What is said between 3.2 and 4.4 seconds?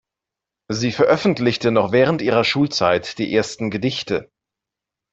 ersten Gedichte.